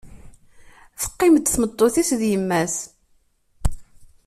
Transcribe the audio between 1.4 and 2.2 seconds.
tmeṭṭut-is